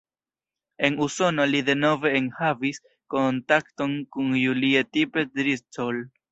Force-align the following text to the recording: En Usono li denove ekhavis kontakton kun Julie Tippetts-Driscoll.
En 0.87 0.95
Usono 1.07 1.45
li 1.51 1.61
denove 1.67 2.13
ekhavis 2.21 2.81
kontakton 3.17 3.95
kun 4.17 4.35
Julie 4.43 4.85
Tippetts-Driscoll. 4.93 6.05